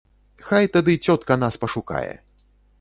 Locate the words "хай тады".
0.47-0.95